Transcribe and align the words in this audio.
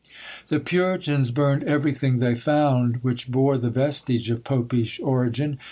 The 0.47 0.59
puritans 0.59 1.29
burned 1.29 1.63
everything 1.65 2.17
they 2.17 2.33
found 2.33 3.03
which 3.03 3.29
bore 3.29 3.59
the 3.59 3.69
vestige 3.69 4.31
of 4.31 4.43
popish 4.43 4.99
origin. 5.03 5.59